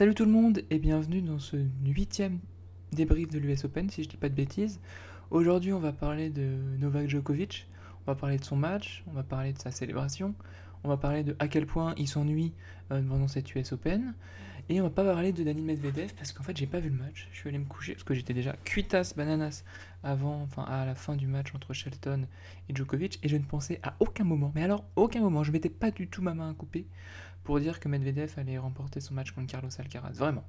Salut 0.00 0.14
tout 0.14 0.24
le 0.24 0.30
monde 0.30 0.62
et 0.70 0.78
bienvenue 0.78 1.20
dans 1.20 1.38
ce 1.38 1.58
huitième 1.84 2.38
débrief 2.90 3.28
de 3.28 3.38
l'US 3.38 3.66
Open, 3.66 3.90
si 3.90 4.02
je 4.02 4.08
dis 4.08 4.16
pas 4.16 4.30
de 4.30 4.34
bêtises. 4.34 4.80
Aujourd'hui, 5.30 5.74
on 5.74 5.78
va 5.78 5.92
parler 5.92 6.30
de 6.30 6.56
Novak 6.78 7.06
Djokovic, 7.06 7.68
on 8.06 8.10
va 8.10 8.14
parler 8.14 8.38
de 8.38 8.44
son 8.44 8.56
match, 8.56 9.04
on 9.08 9.12
va 9.12 9.22
parler 9.22 9.52
de 9.52 9.58
sa 9.58 9.70
célébration, 9.70 10.34
on 10.84 10.88
va 10.88 10.96
parler 10.96 11.22
de 11.22 11.36
à 11.38 11.48
quel 11.48 11.66
point 11.66 11.94
il 11.98 12.08
s'ennuie 12.08 12.54
euh, 12.92 13.02
pendant 13.02 13.28
cette 13.28 13.54
US 13.54 13.72
Open, 13.72 14.14
et 14.70 14.80
on 14.80 14.84
va 14.84 14.90
pas 14.90 15.04
parler 15.04 15.32
de 15.32 15.44
Daniel 15.44 15.66
Medvedev 15.66 16.14
parce 16.14 16.32
qu'en 16.32 16.44
fait, 16.44 16.56
j'ai 16.56 16.66
pas 16.66 16.80
vu 16.80 16.88
le 16.88 16.96
match. 16.96 17.28
Je 17.32 17.36
suis 17.36 17.50
allé 17.50 17.58
me 17.58 17.66
coucher 17.66 17.92
parce 17.92 18.04
que 18.04 18.14
j'étais 18.14 18.32
déjà 18.32 18.56
cuitas 18.64 19.12
bananas 19.14 19.64
avant, 20.02 20.40
enfin 20.40 20.62
à 20.62 20.86
la 20.86 20.94
fin 20.94 21.14
du 21.14 21.26
match 21.26 21.54
entre 21.54 21.74
Shelton 21.74 22.26
et 22.70 22.74
Djokovic, 22.74 23.18
et 23.22 23.28
je 23.28 23.36
ne 23.36 23.44
pensais 23.44 23.80
à 23.82 23.96
aucun 24.00 24.24
moment, 24.24 24.50
mais 24.54 24.62
alors 24.62 24.82
aucun 24.96 25.20
moment, 25.20 25.44
je 25.44 25.52
mettais 25.52 25.68
pas 25.68 25.90
du 25.90 26.08
tout 26.08 26.22
ma 26.22 26.32
main 26.32 26.48
à 26.48 26.54
couper 26.54 26.86
pour 27.50 27.58
dire 27.58 27.80
que 27.80 27.88
Medvedev 27.88 28.32
allait 28.36 28.58
remporter 28.58 29.00
son 29.00 29.12
match 29.12 29.32
contre 29.32 29.48
Carlos 29.48 29.70
Alcaraz. 29.76 30.12
Vraiment. 30.12 30.44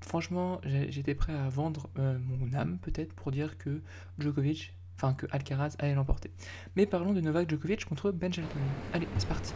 Franchement, 0.00 0.58
j'étais 0.88 1.14
prêt 1.14 1.34
à 1.34 1.50
vendre 1.50 1.90
euh, 1.98 2.16
mon 2.18 2.54
âme 2.54 2.78
peut-être 2.80 3.12
pour 3.12 3.30
dire 3.30 3.58
que 3.58 3.82
Djokovic, 4.18 4.72
enfin 4.96 5.12
que 5.12 5.26
Alcaraz 5.32 5.76
allait 5.80 5.92
l'emporter. 5.92 6.30
Mais 6.76 6.86
parlons 6.86 7.12
de 7.12 7.20
Novak 7.20 7.50
Djokovic 7.50 7.84
contre 7.84 8.10
Ben 8.10 8.32
Shelton. 8.32 8.48
Allez, 8.94 9.06
c'est 9.18 9.28
parti. 9.28 9.52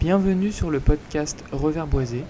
Bienvenue 0.00 0.52
sur 0.52 0.70
le 0.70 0.80
podcast 0.80 1.44
Reverboisé. 1.52 2.24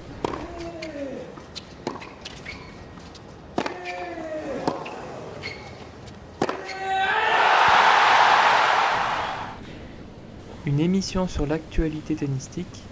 Une 10.67 10.81
émission 10.81 11.29
sur 11.29 11.47
l'actualité 11.47 12.17
tennistique 12.17 12.83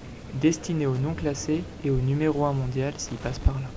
destiné 0.40 0.86
aux 0.86 0.96
non 0.96 1.14
classés 1.14 1.62
et 1.84 1.90
au 1.90 1.96
numéro 1.96 2.44
1 2.44 2.52
mondial 2.52 2.94
s'il 2.96 3.16
passe 3.18 3.38
par 3.38 3.54
là. 3.60 3.68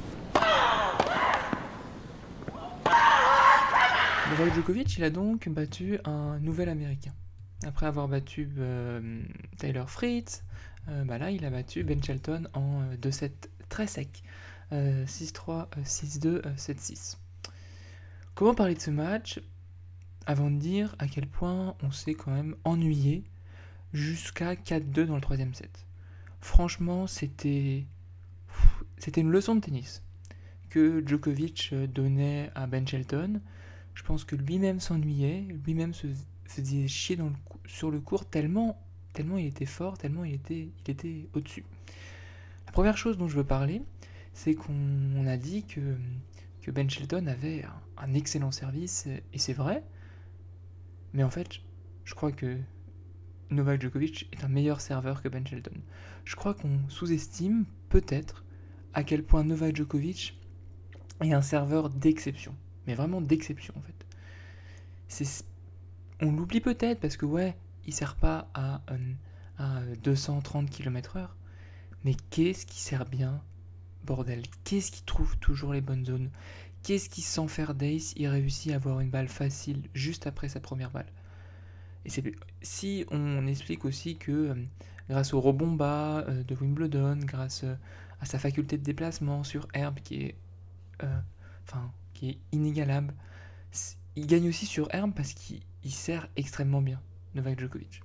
Novak 4.30 4.54
Djokovic, 4.54 4.98
il 4.98 5.04
a 5.04 5.10
donc 5.10 5.50
battu 5.50 6.00
un 6.06 6.38
nouvel 6.40 6.70
américain. 6.70 7.14
Après 7.66 7.88
avoir 7.88 8.08
battu 8.08 8.48
euh, 8.60 9.22
Taylor 9.58 9.90
Fritz, 9.90 10.44
euh, 10.88 11.04
bah 11.04 11.18
là 11.18 11.32
il 11.32 11.44
a 11.46 11.50
battu 11.50 11.84
Ben 11.84 12.02
Shelton 12.02 12.48
en 12.54 12.84
2-7 13.02 13.24
euh, 13.24 13.30
très 13.70 13.88
sec. 13.88 14.24
6-3, 14.72 15.66
6-2, 15.84 16.44
7-6. 16.56 17.18
Comment 18.36 18.54
parler 18.54 18.76
de 18.76 18.80
ce 18.80 18.92
match 18.92 19.42
avant 20.28 20.52
de 20.52 20.60
dire 20.60 20.96
à 21.00 21.08
quel 21.08 21.26
point 21.26 21.76
on 21.82 21.90
s'est 21.90 22.14
quand 22.14 22.30
même 22.30 22.56
ennuyé 22.66 23.24
jusqu'à 23.94 24.54
4-2 24.54 25.06
dans 25.06 25.16
le 25.16 25.22
troisième 25.22 25.56
set? 25.56 25.88
Franchement, 26.42 27.08
c'était 27.08 27.86
c'était 28.98 29.22
une 29.22 29.32
leçon 29.32 29.56
de 29.56 29.62
tennis 29.62 30.04
que 30.70 31.04
Djokovic 31.06 31.70
euh, 31.74 31.88
donnait 31.88 32.52
à 32.56 32.68
Ben 32.68 32.88
Shelton. 32.88 33.42
Je 33.94 34.04
pense 34.04 34.24
que 34.24 34.36
lui-même 34.36 34.80
s'ennuyait, 34.80 35.42
lui-même 35.66 35.94
se 35.94 36.08
faisait 36.46 36.88
chier 36.88 37.18
sur 37.66 37.92
le 37.92 38.00
court 38.00 38.26
tellement, 38.26 38.80
tellement 39.14 39.38
il 39.38 39.48
était 39.48 39.66
fort, 39.66 39.98
tellement 39.98 40.24
il 40.24 40.36
était, 40.36 40.70
il 40.86 40.92
était 40.92 41.28
au-dessus. 41.34 41.66
La 42.66 42.72
première 42.72 42.98
chose 42.98 43.18
dont 43.18 43.28
je 43.28 43.36
veux 43.36 43.44
parler, 43.44 43.82
c'est 44.34 44.54
qu'on 44.54 45.26
a 45.28 45.38
dit 45.38 45.64
que, 45.64 45.98
que 46.62 46.72
Ben 46.72 46.90
Shelton 46.90 47.28
avait 47.28 47.66
un 47.98 48.14
excellent 48.14 48.52
service, 48.52 49.08
et 49.34 49.40
c'est 49.40 49.54
vrai, 49.54 49.84
mais 51.14 51.24
en 51.24 51.30
fait, 51.30 51.50
je 52.06 52.14
crois 52.14 52.32
que 52.32 52.58
Novak 53.52 53.82
Djokovic 53.82 54.30
est 54.32 54.44
un 54.44 54.48
meilleur 54.48 54.82
serveur 54.82 55.22
que 55.22 55.30
Ben 55.30 55.46
Shelton. 55.46 55.82
Je 56.26 56.36
crois 56.36 56.54
qu'on 56.54 56.80
sous-estime 56.88 57.66
peut-être 57.90 58.44
à 58.94 59.04
quel 59.04 59.24
point 59.24 59.44
Novak 59.44 59.76
Djokovic 59.76 60.40
est 61.22 61.34
un 61.34 61.42
serveur 61.42 61.90
d'exception. 61.90 62.56
Mais 62.88 62.96
vraiment 62.96 63.22
d'exception 63.22 63.74
en 63.78 63.82
fait. 63.82 64.06
On 66.22 66.32
l'oublie 66.32 66.62
peut-être 66.62 67.00
parce 67.00 67.18
que 67.18 67.26
ouais, 67.26 67.56
il 67.86 67.94
sert 67.94 68.16
pas 68.16 68.50
à, 68.54 68.82
à 69.58 69.82
230 70.04 70.70
km/h. 70.70 71.28
Mais 72.04 72.16
qu'est-ce 72.30 72.66
qui 72.66 72.80
sert 72.80 73.06
bien, 73.06 73.42
bordel? 74.06 74.44
Qu'est-ce 74.64 74.92
qui 74.92 75.04
trouve 75.04 75.38
toujours 75.38 75.74
les 75.74 75.82
bonnes 75.82 76.06
zones? 76.06 76.30
Qu'est-ce 76.84 77.10
qui, 77.10 77.22
sans 77.22 77.48
faire 77.48 77.76
d'ace, 77.76 78.14
il 78.16 78.28
réussit 78.28 78.72
à 78.72 78.76
avoir 78.76 79.02
une 79.02 79.10
balle 79.10 79.28
facile 79.28 79.90
juste 79.94 80.28
après 80.28 80.48
sa 80.48 80.60
première 80.60 80.92
balle? 80.92 81.12
Et 82.06 82.10
si 82.62 83.06
on 83.12 83.46
explique 83.48 83.86
aussi 83.86 84.18
que 84.18 84.32
euh, 84.32 84.56
grâce 85.10 85.34
au 85.34 85.42
rebond 85.42 85.78
euh, 85.82 86.44
de 86.44 86.56
Wimbledon, 86.56 87.20
grâce 87.24 87.64
euh, 87.64 87.76
à 88.22 88.26
sa 88.26 88.40
faculté 88.40 88.78
de 88.78 88.84
déplacement 88.84 89.44
sur 89.44 89.68
herbe 89.74 90.00
qui 90.04 90.24
est, 90.24 90.36
enfin, 91.68 91.92
qui 92.14 92.32
est 92.32 92.38
inégalable, 92.52 93.14
il 94.16 94.28
gagne 94.28 94.50
aussi 94.50 94.66
sur 94.66 94.94
herbe 94.94 95.14
parce 95.16 95.34
qu'il 95.34 95.62
sert 95.86 96.28
extrêmement 96.36 96.82
bien, 96.82 97.00
Novak 97.36 97.60
Djokovic. 97.60 98.02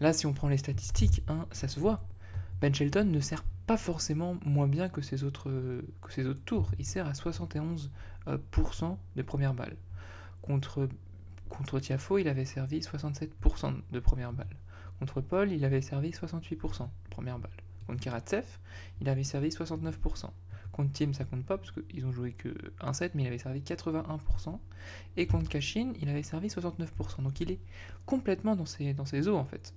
Là, 0.00 0.12
si 0.12 0.26
on 0.26 0.32
prend 0.32 0.48
les 0.48 0.56
statistiques, 0.56 1.22
hein, 1.28 1.46
ça 1.52 1.68
se 1.68 1.78
voit. 1.78 2.02
Ben 2.60 2.74
Shelton 2.74 3.04
ne 3.04 3.20
sert 3.20 3.44
pas 3.66 3.76
forcément 3.76 4.36
moins 4.44 4.66
bien 4.66 4.88
que 4.88 5.00
ses 5.02 5.22
autres, 5.22 5.50
que 6.02 6.12
ses 6.12 6.26
autres 6.26 6.42
tours. 6.44 6.70
Il 6.78 6.84
sert 6.84 7.06
à 7.06 7.12
71% 7.12 7.88
de 8.26 9.22
première 9.22 9.54
balle. 9.54 9.76
Contre 10.42 10.88
Contre 11.48 11.80
Tiafo, 11.80 12.18
il 12.18 12.28
avait 12.28 12.44
servi 12.44 12.80
67% 12.80 13.74
de 13.90 14.00
première 14.00 14.32
balle. 14.32 14.56
Contre 14.98 15.20
Paul, 15.20 15.52
il 15.52 15.64
avait 15.64 15.82
servi 15.82 16.10
68% 16.10 16.82
de 16.82 17.10
première 17.10 17.38
balle. 17.38 17.50
Contre 17.86 18.00
Karatsev, 18.00 18.44
il 19.00 19.08
avait 19.08 19.24
servi 19.24 19.48
69%. 19.48 20.30
Contre 20.72 20.92
Tim, 20.92 21.12
ça 21.12 21.24
compte 21.24 21.44
pas 21.44 21.56
parce 21.56 21.70
qu'ils 21.70 22.04
ont 22.06 22.12
joué 22.12 22.32
que 22.32 22.54
1 22.80 22.92
set, 22.92 23.14
mais 23.14 23.22
il 23.22 23.26
avait 23.26 23.38
servi 23.38 23.60
81%. 23.60 24.58
Et 25.16 25.26
contre 25.26 25.48
Kashin, 25.48 25.92
il 26.00 26.08
avait 26.08 26.22
servi 26.22 26.48
69%. 26.48 27.22
Donc 27.22 27.40
il 27.40 27.52
est 27.52 27.60
complètement 28.04 28.56
dans 28.56 28.66
ses, 28.66 29.28
eaux 29.28 29.36
en 29.36 29.44
fait. 29.44 29.72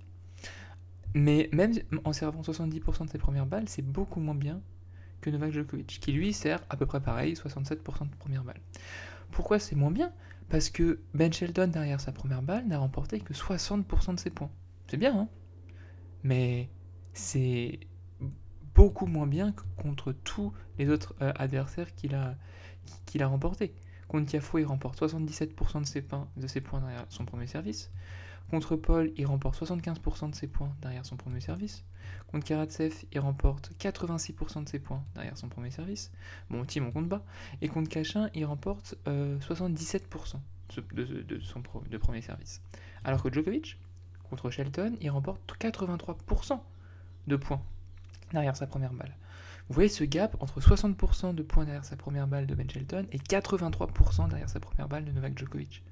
Mais 1.14 1.48
même 1.52 1.72
en 2.04 2.12
servant 2.12 2.42
70% 2.42 3.06
de 3.06 3.10
ses 3.10 3.18
premières 3.18 3.46
balles, 3.46 3.68
c'est 3.68 3.82
beaucoup 3.82 4.20
moins 4.20 4.34
bien 4.34 4.60
que 5.20 5.30
Novak 5.30 5.52
Djokovic, 5.52 6.00
qui 6.00 6.12
lui 6.12 6.32
sert 6.32 6.60
à 6.70 6.76
peu 6.76 6.86
près 6.86 7.00
pareil, 7.00 7.34
67% 7.34 8.10
de 8.10 8.16
première 8.18 8.44
balle. 8.44 8.60
Pourquoi 9.30 9.58
c'est 9.58 9.76
moins 9.76 9.90
bien? 9.90 10.12
Parce 10.50 10.68
que 10.68 11.00
Ben 11.14 11.32
Sheldon, 11.32 11.68
derrière 11.68 12.00
sa 12.00 12.12
première 12.12 12.42
balle, 12.42 12.66
n'a 12.66 12.78
remporté 12.78 13.20
que 13.20 13.32
60% 13.32 14.16
de 14.16 14.20
ses 14.20 14.30
points. 14.30 14.50
C'est 14.88 14.96
bien, 14.96 15.16
hein 15.16 15.28
Mais 16.24 16.68
c'est 17.12 17.78
beaucoup 18.74 19.06
moins 19.06 19.28
bien 19.28 19.52
que 19.52 19.62
contre 19.76 20.12
tous 20.12 20.52
les 20.78 20.88
autres 20.90 21.14
euh, 21.22 21.32
adversaires 21.36 21.94
qu'il 21.94 22.14
a, 22.16 22.36
qu'il 23.06 23.22
a 23.22 23.28
remportés. 23.28 23.72
Contre 24.08 24.34
il 24.34 24.64
remporte 24.66 25.00
77% 25.00 25.82
de 25.82 25.86
ses, 25.86 26.02
points, 26.02 26.28
de 26.36 26.46
ses 26.48 26.60
points 26.60 26.80
derrière 26.80 27.06
son 27.10 27.24
premier 27.24 27.46
service. 27.46 27.92
Contre 28.50 28.74
Paul, 28.74 29.12
il 29.16 29.26
remporte 29.26 29.62
75% 29.62 30.30
de 30.30 30.34
ses 30.34 30.48
points 30.48 30.74
derrière 30.82 31.06
son 31.06 31.16
premier 31.16 31.40
service. 31.40 31.84
Contre 32.26 32.44
Karatsev, 32.44 32.92
il 33.12 33.20
remporte 33.20 33.70
86% 33.78 34.64
de 34.64 34.68
ses 34.68 34.80
points 34.80 35.04
derrière 35.14 35.38
son 35.38 35.48
premier 35.48 35.70
service. 35.70 36.10
Bon, 36.50 36.64
Tim, 36.64 36.82
on 36.84 36.90
compte 36.90 37.08
pas. 37.08 37.24
Et 37.62 37.68
contre 37.68 37.88
Cachin, 37.88 38.28
il 38.34 38.44
remporte 38.44 38.96
77% 39.06 40.36
euh, 40.78 41.22
de, 41.22 41.38
son 41.38 41.62
de 41.88 41.96
premier 41.96 42.22
service. 42.22 42.60
Alors 43.04 43.22
que 43.22 43.32
Djokovic, 43.32 43.78
contre 44.28 44.50
Shelton, 44.50 44.96
il 45.00 45.10
remporte 45.10 45.40
83% 45.60 46.58
de 47.28 47.36
points 47.36 47.62
derrière 48.32 48.56
sa 48.56 48.66
première 48.66 48.92
balle. 48.92 49.14
Vous 49.68 49.74
voyez 49.74 49.88
ce 49.88 50.02
gap 50.02 50.36
entre 50.40 50.60
60% 50.60 51.36
de 51.36 51.42
points 51.44 51.64
derrière 51.64 51.84
sa 51.84 51.94
première 51.94 52.26
balle 52.26 52.48
de 52.48 52.56
Ben 52.56 52.68
Shelton 52.68 53.06
et 53.12 53.18
83% 53.18 54.28
derrière 54.28 54.48
sa 54.48 54.58
première 54.58 54.88
balle 54.88 55.04
de 55.04 55.12
Novak 55.12 55.38
Djokovic. 55.38 55.84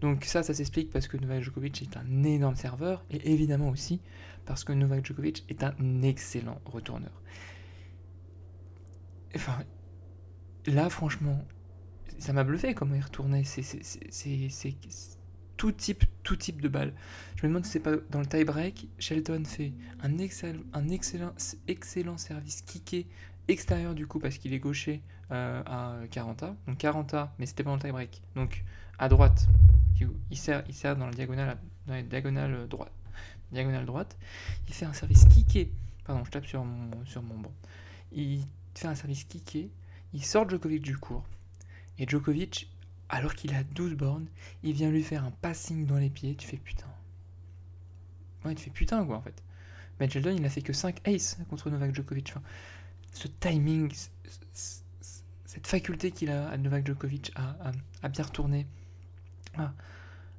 Donc 0.00 0.24
ça, 0.24 0.42
ça 0.42 0.52
s'explique 0.52 0.90
parce 0.90 1.08
que 1.08 1.16
Novak 1.16 1.42
Djokovic 1.42 1.82
est 1.82 1.96
un 1.96 2.22
énorme 2.22 2.56
serveur 2.56 3.04
et 3.10 3.32
évidemment 3.32 3.70
aussi 3.70 4.00
parce 4.44 4.62
que 4.64 4.72
Novak 4.72 5.04
Djokovic 5.06 5.44
est 5.48 5.62
un 5.64 6.02
excellent 6.02 6.60
retourneur. 6.66 7.22
Enfin, 9.34 9.58
là 10.66 10.90
franchement, 10.90 11.44
ça 12.18 12.32
m'a 12.32 12.44
bluffé 12.44 12.74
comment 12.74 12.94
il 12.94 13.02
retournait. 13.02 13.44
C'est 13.44 14.76
tout 15.56 15.72
type, 15.72 16.04
tout 16.22 16.36
type 16.36 16.60
de 16.60 16.68
balle. 16.68 16.92
Je 17.36 17.46
me 17.46 17.48
demande 17.48 17.64
si 17.64 17.72
c'est 17.72 17.80
pas 17.80 17.96
dans 18.10 18.20
le 18.20 18.26
tie-break, 18.26 18.88
Shelton 18.98 19.44
fait 19.44 19.72
un 20.02 20.18
excellent, 20.18 20.62
un 20.74 20.88
excellent, 20.88 21.32
excellent 21.66 22.18
service 22.18 22.62
kické 22.62 23.06
extérieur 23.48 23.94
du 23.94 24.06
coup 24.06 24.18
parce 24.18 24.38
qu'il 24.38 24.52
est 24.52 24.58
gaucher 24.58 25.02
euh, 25.30 25.62
à 25.64 25.96
40A. 26.10 26.54
Donc 26.66 26.78
40A, 26.78 27.30
mais 27.38 27.46
c'était 27.46 27.62
pas 27.62 27.70
dans 27.70 27.76
le 27.76 27.82
tie-break. 27.82 28.22
Donc 28.34 28.64
à 28.98 29.08
droite, 29.08 29.46
il 30.30 30.36
sert, 30.36 30.64
il 30.68 30.74
sert 30.74 30.96
dans 30.96 31.06
la 31.06 31.12
diagonale, 31.12 31.58
dans 31.86 31.94
la 31.94 32.02
diagonale 32.02 32.68
droite. 32.68 32.92
Diagonale 33.52 33.86
droite. 33.86 34.16
Il 34.68 34.74
fait 34.74 34.86
un 34.86 34.92
service 34.92 35.24
kické. 35.26 35.70
Pardon, 36.04 36.24
je 36.24 36.30
tape 36.30 36.46
sur 36.46 36.64
mon, 36.64 37.04
sur 37.04 37.22
mon 37.22 37.38
banc. 37.38 37.52
Il 38.12 38.44
fait 38.74 38.88
un 38.88 38.94
service 38.94 39.24
kické. 39.24 39.70
Il 40.12 40.24
sort 40.24 40.48
Djokovic 40.48 40.82
du 40.82 40.96
cours. 40.96 41.24
Et 41.98 42.06
Djokovic, 42.06 42.70
alors 43.08 43.34
qu'il 43.34 43.54
a 43.54 43.62
12 43.62 43.94
bornes, 43.94 44.26
il 44.62 44.72
vient 44.72 44.90
lui 44.90 45.02
faire 45.02 45.24
un 45.24 45.30
passing 45.30 45.86
dans 45.86 45.98
les 45.98 46.10
pieds. 46.10 46.34
Tu 46.34 46.46
fais 46.46 46.56
putain. 46.56 46.86
Ouais, 48.44 48.54
tu 48.54 48.64
fais 48.64 48.70
putain 48.70 49.04
quoi 49.04 49.16
en 49.16 49.22
fait. 49.22 49.42
Ben 49.98 50.10
Sheldon, 50.10 50.34
il 50.36 50.44
a 50.44 50.50
fait 50.50 50.62
que 50.62 50.72
5 50.72 51.06
aces 51.08 51.38
contre 51.48 51.70
Novak 51.70 51.94
Djokovic. 51.94 52.34
Ce 53.12 53.28
timing, 53.28 53.90
cette 54.52 55.66
faculté 55.66 56.10
qu'il 56.10 56.30
a 56.30 56.48
à 56.48 56.56
Novak 56.58 56.86
Djokovic 56.86 57.32
à, 57.34 58.08
bien 58.08 58.24
retourner, 58.24 58.66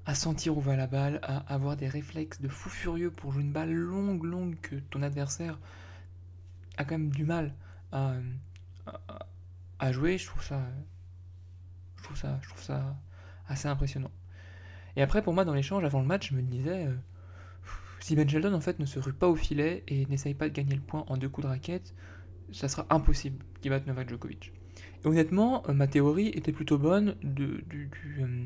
à, 0.06 0.16
sentir 0.16 0.58
où 0.58 0.62
va 0.62 0.76
la 0.76 0.88
balle, 0.88 1.20
à 1.24 1.38
avoir 1.54 1.76
des 1.76 1.88
réflexes 1.88 2.42
de 2.42 2.48
fou 2.48 2.70
furieux 2.70 3.12
pour 3.12 3.32
jouer 3.32 3.44
une 3.44 3.52
balle 3.52 3.74
longue, 3.74 4.24
longue 4.24 4.56
que 4.62 4.76
ton 4.76 5.02
adversaire 5.02 5.60
a 6.78 6.86
quand 6.86 6.98
même 6.98 7.10
du 7.10 7.26
mal 7.26 7.54
à, 7.92 8.14
à 9.80 9.92
jouer, 9.92 10.18
je 10.18 10.28
trouve 10.28 10.44
ça, 10.44 10.62
je 11.98 12.04
trouve 12.04 12.18
ça, 12.18 12.40
je 12.42 12.50
trouve 12.50 12.62
ça 12.62 12.96
assez 13.48 13.68
impressionnant. 13.68 14.12
Et 14.96 15.02
après, 15.02 15.22
pour 15.22 15.34
moi, 15.34 15.46
dans 15.46 15.54
l'échange, 15.54 15.84
avant 15.84 16.02
le 16.02 16.08
match, 16.08 16.30
je 16.32 16.36
me 16.36 16.42
disais, 16.42 16.88
euh, 16.88 16.96
si 18.00 18.16
Ben 18.16 18.28
Sheldon 18.28 18.54
en 18.54 18.62
fait 18.62 18.80
ne 18.80 18.86
se 18.86 19.00
rue 19.00 19.14
pas 19.14 19.28
au 19.28 19.36
filet 19.36 19.84
et 19.88 20.06
n'essaye 20.08 20.34
pas 20.34 20.50
de 20.50 20.54
gagner 20.54 20.76
le 20.76 20.82
point 20.82 21.06
en 21.08 21.18
deux 21.18 21.30
coups 21.30 21.46
de 21.46 21.52
raquette, 21.52 21.94
ça 22.52 22.68
sera 22.68 22.88
impossible 22.90 23.44
qu'il 23.62 23.70
batte 23.72 23.86
Novak 23.86 24.10
Djokovic. 24.10 24.54
Et 25.04 25.08
honnêtement, 25.08 25.64
euh, 25.70 25.74
ma 25.74 25.88
théorie 25.88 26.30
était 26.30 26.52
plutôt 26.52 26.78
bonne 26.78 27.16
de, 27.22 27.64
du, 27.68 27.92
euh, 28.20 28.46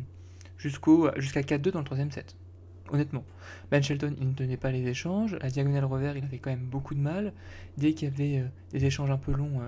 jusqu'à 0.61 1.41
4-2 1.41 1.71
dans 1.71 1.79
le 1.79 1.85
troisième 1.85 2.11
set. 2.11 2.35
Honnêtement. 2.89 3.23
Ben 3.71 3.81
Shelton, 3.81 4.15
il 4.19 4.27
ne 4.27 4.33
tenait 4.33 4.57
pas 4.57 4.71
les 4.71 4.85
échanges. 4.87 5.37
À 5.41 5.49
diagonale 5.49 5.85
revers, 5.85 6.17
il 6.17 6.23
avait 6.23 6.39
quand 6.39 6.49
même 6.49 6.65
beaucoup 6.65 6.93
de 6.93 6.99
mal. 6.99 7.33
Dès 7.77 7.93
qu'il 7.93 8.09
y 8.09 8.11
avait 8.11 8.45
des 8.71 8.85
échanges 8.85 9.11
un 9.11 9.17
peu 9.17 9.31
longs, 9.31 9.61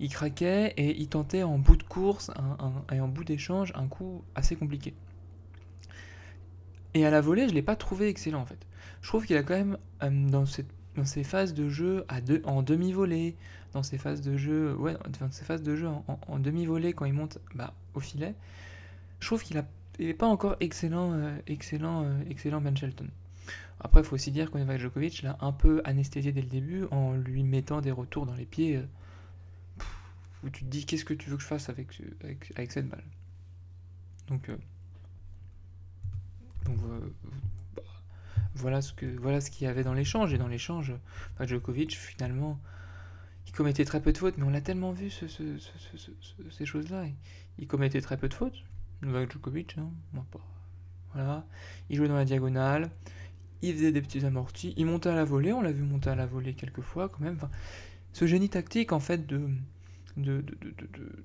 il 0.00 0.08
craquait 0.08 0.72
et 0.76 0.98
il 0.98 1.08
tentait 1.08 1.42
en 1.42 1.58
bout 1.58 1.76
de 1.76 1.82
course 1.82 2.30
et 2.90 3.00
en 3.00 3.08
bout 3.08 3.24
d'échange 3.24 3.72
un 3.74 3.86
coup 3.86 4.22
assez 4.34 4.56
compliqué. 4.56 4.94
Et 6.94 7.04
à 7.04 7.10
la 7.10 7.20
volée, 7.20 7.42
je 7.42 7.50
ne 7.50 7.54
l'ai 7.54 7.62
pas 7.62 7.76
trouvé 7.76 8.08
excellent 8.08 8.40
en 8.40 8.46
fait. 8.46 8.66
Je 9.02 9.08
trouve 9.08 9.26
qu'il 9.26 9.36
a 9.36 9.42
quand 9.42 9.54
même, 9.54 9.78
euh, 10.02 10.10
dans, 10.28 10.46
cette, 10.46 10.70
dans 10.96 11.04
ses 11.04 11.22
phases 11.22 11.54
de 11.54 11.68
jeu 11.68 12.04
à 12.08 12.20
deux, 12.20 12.42
en 12.44 12.62
demi-volée, 12.62 13.36
dans 13.72 13.82
ses 13.82 13.98
phases 13.98 14.20
de 14.20 14.36
jeu, 14.36 14.74
ouais, 14.74 14.96
dans 15.20 15.30
ses 15.30 15.44
phases 15.44 15.62
de 15.62 15.76
jeu 15.76 15.86
en, 15.86 16.38
demi-volée 16.38 16.92
quand 16.94 17.04
il 17.04 17.12
monte 17.12 17.38
bah, 17.54 17.74
au 17.94 18.00
filet, 18.00 18.34
je 19.20 19.26
trouve 19.26 19.42
qu'il 19.42 19.58
n'est 20.06 20.14
pas 20.14 20.26
encore 20.26 20.56
excellent, 20.60 21.12
euh, 21.12 21.36
excellent, 21.46 22.04
euh, 22.04 22.22
excellent 22.28 22.60
Ben 22.60 22.76
Shelton. 22.76 23.08
Après, 23.80 24.00
il 24.00 24.06
faut 24.06 24.14
aussi 24.14 24.30
dire 24.30 24.50
qu'Ovak 24.50 24.80
Djokovic 24.80 25.22
l'a 25.22 25.36
un 25.40 25.52
peu 25.52 25.80
anesthésié 25.84 26.32
dès 26.32 26.42
le 26.42 26.48
début 26.48 26.84
en 26.90 27.12
lui 27.12 27.44
mettant 27.44 27.80
des 27.80 27.92
retours 27.92 28.26
dans 28.26 28.34
les 28.34 28.46
pieds 28.46 28.80
où 30.42 30.50
tu 30.50 30.64
te 30.64 30.68
dis 30.68 30.84
qu'est-ce 30.84 31.04
que 31.04 31.14
tu 31.14 31.30
veux 31.30 31.36
que 31.36 31.42
je 31.42 31.48
fasse 31.48 31.68
avec, 31.68 32.00
avec, 32.56 32.72
cette 32.72 32.88
balle? 32.88 33.04
Donc, 34.26 34.50
donc 36.64 36.76
voilà 38.56 38.82
ce 38.82 38.92
que 38.92 39.06
voilà 39.06 39.40
ce 39.40 39.50
qu'il 39.50 39.66
y 39.66 39.70
avait 39.70 39.84
dans 39.84 39.94
l'échange 39.94 40.34
et 40.34 40.38
dans 40.38 40.48
l'échange, 40.48 40.92
bah, 41.38 41.46
Djokovic 41.46 41.96
finalement 41.96 42.58
il 43.48 43.52
commettait 43.52 43.84
très 43.84 44.00
peu 44.00 44.12
de 44.12 44.18
fautes, 44.18 44.36
mais 44.36 44.44
on 44.44 44.50
l'a 44.50 44.60
tellement 44.60 44.92
vu 44.92 45.10
ces 45.10 46.66
choses-là. 46.66 47.06
Il 47.58 47.66
commettait 47.66 48.02
très 48.02 48.18
peu 48.18 48.28
de 48.28 48.34
fautes. 48.34 48.62
Novak 49.02 49.32
Djokovic, 49.32 49.76
hein. 49.78 49.90
Voilà. 51.14 51.46
Il 51.88 51.96
jouait 51.96 52.08
dans 52.08 52.16
la 52.16 52.24
diagonale, 52.24 52.90
il 53.62 53.74
faisait 53.74 53.92
des 53.92 54.02
petits 54.02 54.24
amortis, 54.24 54.74
il 54.76 54.86
montait 54.86 55.08
à 55.08 55.14
la 55.14 55.24
volée, 55.24 55.52
on 55.52 55.62
l'a 55.62 55.72
vu 55.72 55.82
monter 55.82 56.10
à 56.10 56.14
la 56.14 56.26
volée 56.26 56.54
quelques 56.54 56.82
fois 56.82 57.08
quand 57.08 57.20
même. 57.20 57.38
ce 58.12 58.26
génie 58.26 58.48
tactique 58.48 58.92
en 58.92 59.00
fait 59.00 59.26
de, 59.26 59.48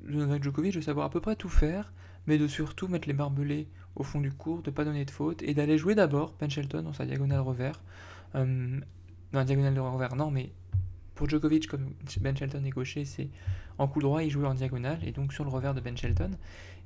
Novak 0.08 0.44
Djokovic 0.44 0.74
de 0.76 0.82
savoir 0.82 1.08
à 1.08 1.10
peu 1.10 1.20
près 1.20 1.36
tout 1.36 1.50
faire, 1.50 1.94
mais 2.28 2.38
de 2.38 2.48
surtout 2.48 2.88
mettre 2.88 3.08
les 3.08 3.14
barbelés 3.14 3.68
au 3.96 4.04
fond 4.04 4.22
du 4.22 4.32
cours, 4.32 4.62
de 4.62 4.72
pas 4.72 4.86
donner 4.86 5.06
de 5.06 5.12
faute, 5.12 5.44
et 5.44 5.54
d'aller 5.54 5.78
jouer 5.78 5.96
d'abord 5.96 6.36
Shelton 6.48 6.84
dans 6.84 6.94
sa 6.94 7.06
diagonale 7.06 7.42
revers. 7.42 7.82
Euh, 8.36 8.80
dans 9.32 9.40
la 9.40 9.46
diagonale 9.46 9.78
revers, 9.80 10.16
non, 10.16 10.32
mais 10.32 10.52
pour 11.16 11.30
Djokovic, 11.30 11.68
comme 11.68 11.94
Ben 12.22 12.36
Shelton 12.36 12.64
est 12.66 12.70
gaucher, 12.72 13.06
c'est 13.06 13.30
en 13.78 13.88
coup 13.88 14.02
droit, 14.02 14.24
il 14.24 14.30
jouait 14.30 14.48
en 14.48 14.54
diagonale, 14.54 15.00
et 15.04 15.12
donc 15.12 15.34
sur 15.34 15.44
le 15.44 15.50
revers 15.50 15.74
de 15.74 15.82
Ben 15.82 15.98
Shelton. 15.98 16.32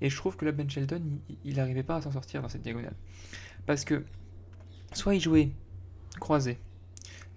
Et 0.02 0.10
je 0.10 0.16
trouve 0.16 0.38
que 0.38 0.46
là, 0.46 0.52
Ben 0.52 0.70
Shelton, 0.70 1.02
il 1.44 1.56
n'arrivait 1.56 1.84
pas 1.84 1.98
à 1.98 2.02
s'en 2.02 2.12
sortir 2.12 2.42
dans 2.42 2.50
cette 2.50 2.62
diagonale. 2.62 2.96
Parce 3.66 3.84
que, 3.86 4.06
soit 4.94 5.16
il 5.16 5.22
jouait 5.22 5.52
croisé, 6.20 6.58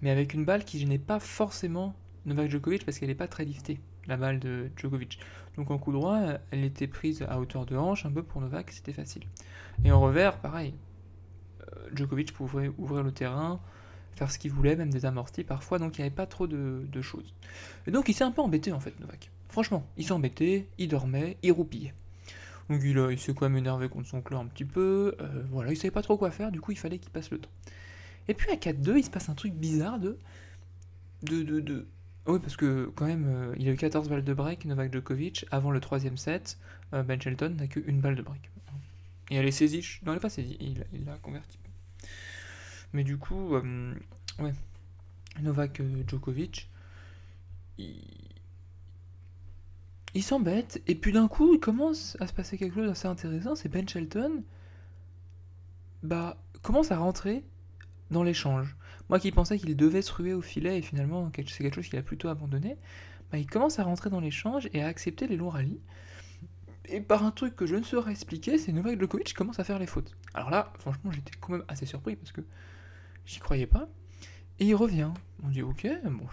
mais 0.01 0.09
avec 0.09 0.33
une 0.33 0.45
balle 0.45 0.65
qui 0.65 0.79
gênait 0.79 0.97
pas 0.97 1.19
forcément 1.19 1.95
Novak 2.25 2.49
Djokovic 2.49 2.85
parce 2.85 2.99
qu'elle 2.99 3.09
n'est 3.09 3.15
pas 3.15 3.27
très 3.27 3.45
liftée 3.45 3.79
la 4.07 4.17
balle 4.17 4.39
de 4.39 4.69
Djokovic. 4.75 5.19
Donc 5.57 5.71
en 5.71 5.77
coup 5.77 5.91
droit, 5.91 6.19
elle 6.51 6.63
était 6.63 6.87
prise 6.87 7.23
à 7.27 7.39
hauteur 7.39 7.65
de 7.65 7.75
hanche, 7.75 8.05
un 8.05 8.11
peu 8.11 8.23
pour 8.23 8.41
Novak, 8.41 8.71
c'était 8.71 8.93
facile. 8.93 9.23
Et 9.83 9.91
en 9.91 9.99
revers, 9.99 10.37
pareil. 10.37 10.73
Euh, 11.61 11.89
Djokovic 11.93 12.33
pouvait 12.33 12.71
ouvrir 12.77 13.03
le 13.03 13.11
terrain, 13.11 13.59
faire 14.15 14.31
ce 14.31 14.39
qu'il 14.39 14.51
voulait, 14.51 14.75
même 14.75 14.89
des 14.89 15.05
amortis 15.05 15.43
parfois, 15.43 15.79
donc 15.79 15.97
il 15.97 16.01
n'y 16.01 16.07
avait 16.07 16.15
pas 16.15 16.25
trop 16.25 16.47
de, 16.47 17.01
choses. 17.01 17.33
Et 17.87 17.91
donc 17.91 18.09
il 18.09 18.13
s'est 18.13 18.23
un 18.23 18.31
peu 18.31 18.41
embêté 18.41 18.71
en 18.71 18.79
fait, 18.79 18.99
Novak. 18.99 19.29
Franchement, 19.51 19.85
il 19.97 20.11
embêté, 20.13 20.67
il 20.77 20.87
dormait, 20.87 21.37
il 21.43 21.51
roupillait. 21.51 21.93
Donc 22.69 22.81
il, 22.83 22.97
il 23.11 23.19
s'est 23.19 23.33
quand 23.33 23.49
même 23.49 23.57
énervé 23.57 23.89
contre 23.89 24.07
son 24.07 24.21
club 24.21 24.39
un 24.39 24.45
petit 24.45 24.65
peu, 24.65 25.15
euh, 25.19 25.43
voilà, 25.51 25.71
il 25.71 25.77
savait 25.77 25.91
pas 25.91 26.01
trop 26.01 26.17
quoi 26.17 26.31
faire, 26.31 26.51
du 26.51 26.61
coup 26.61 26.71
il 26.71 26.77
fallait 26.77 26.99
qu'il 26.99 27.11
passe 27.11 27.29
le 27.29 27.37
temps. 27.37 27.49
Et 28.27 28.33
puis 28.33 28.49
à 28.49 28.55
4-2, 28.55 28.97
il 28.97 29.03
se 29.03 29.09
passe 29.09 29.29
un 29.29 29.35
truc 29.35 29.53
bizarre 29.53 29.99
de, 29.99 30.17
de, 31.23 31.43
de, 31.59 31.85
oui, 32.27 32.39
parce 32.39 32.55
que 32.55 32.91
quand 32.95 33.07
même, 33.07 33.25
euh, 33.27 33.55
il 33.57 33.67
a 33.67 33.71
eu 33.71 33.77
14 33.77 34.07
balles 34.07 34.23
de 34.23 34.33
break, 34.33 34.65
Novak 34.65 34.93
Djokovic. 34.93 35.45
Avant 35.49 35.71
le 35.71 35.79
troisième 35.79 36.17
set, 36.17 36.59
euh, 36.93 37.01
Ben 37.01 37.19
Shelton 37.19 37.55
n'a 37.57 37.67
qu'une 37.67 37.99
balle 37.99 38.15
de 38.15 38.21
break. 38.21 38.49
Et 39.31 39.37
elle 39.37 39.47
est 39.47 39.51
saisie. 39.51 39.99
Non, 40.03 40.11
elle 40.11 40.17
n'est 40.17 40.21
pas 40.21 40.29
saisie, 40.29 40.57
il 40.59 41.05
l'a 41.05 41.17
converti. 41.17 41.57
Mais 42.93 43.03
du 43.03 43.17
coup, 43.17 43.55
euh, 43.55 43.93
ouais. 44.39 44.53
Novak 45.41 45.81
Djokovic, 46.07 46.69
il, 47.77 48.03
il 50.13 50.23
s'embête. 50.23 50.81
Et 50.87 50.95
puis 50.95 51.11
d'un 51.11 51.27
coup, 51.27 51.53
il 51.53 51.59
commence 51.59 52.17
à 52.19 52.27
se 52.27 52.33
passer 52.33 52.57
quelque 52.57 52.75
chose 52.75 52.87
d'assez 52.87 53.07
intéressant. 53.07 53.55
C'est 53.55 53.69
Ben 53.69 53.87
Shelton, 53.87 54.43
bah, 56.03 56.37
commence 56.61 56.91
à 56.91 56.97
rentrer 56.97 57.43
dans 58.09 58.23
l'échange. 58.23 58.75
Moi 59.09 59.19
qui 59.19 59.31
pensais 59.31 59.57
qu'il 59.57 59.75
devait 59.75 60.01
se 60.01 60.11
ruer 60.13 60.33
au 60.33 60.41
filet 60.41 60.77
et 60.77 60.81
finalement 60.81 61.29
c'est 61.35 61.43
quelque 61.43 61.75
chose 61.75 61.87
qu'il 61.87 61.99
a 61.99 62.01
plutôt 62.01 62.27
abandonné, 62.29 62.77
bah, 63.31 63.37
il 63.37 63.47
commence 63.47 63.79
à 63.79 63.83
rentrer 63.83 64.09
dans 64.09 64.19
l'échange 64.19 64.69
et 64.73 64.81
à 64.81 64.87
accepter 64.87 65.27
les 65.27 65.37
longs 65.37 65.49
rallyes. 65.49 65.79
Et 66.85 66.99
par 66.99 67.23
un 67.23 67.31
truc 67.31 67.55
que 67.55 67.65
je 67.65 67.75
ne 67.75 67.83
saurais 67.83 68.11
expliquer, 68.11 68.57
c'est 68.57 68.71
Novak 68.73 68.99
Djokovic 68.99 69.33
commence 69.33 69.59
à 69.59 69.63
faire 69.63 69.79
les 69.79 69.85
fautes. 69.85 70.15
Alors 70.33 70.49
là, 70.49 70.73
franchement, 70.79 71.11
j'étais 71.11 71.31
quand 71.39 71.53
même 71.53 71.63
assez 71.67 71.85
surpris 71.85 72.15
parce 72.15 72.31
que 72.31 72.41
j'y 73.25 73.39
croyais 73.39 73.67
pas. 73.67 73.87
Et 74.59 74.65
il 74.65 74.75
revient. 74.75 75.11
On 75.43 75.49
dit 75.49 75.61
ok, 75.61 75.87
bon, 76.03 76.25